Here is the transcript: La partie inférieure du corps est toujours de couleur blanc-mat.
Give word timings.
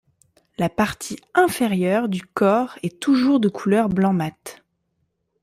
La 0.57 0.67
partie 0.67 1.19
inférieure 1.35 2.09
du 2.09 2.23
corps 2.23 2.73
est 2.81 2.99
toujours 2.99 3.39
de 3.39 3.49
couleur 3.49 3.87
blanc-mat. 3.87 4.63